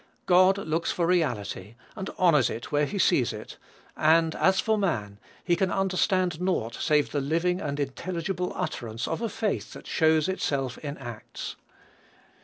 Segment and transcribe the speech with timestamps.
[0.25, 3.57] God looks for reality, and honors it where he sees it;
[3.95, 9.21] and as for man, he can understand naught save the living and intelligible utterance of
[9.21, 11.55] a faith that shows itself in acts.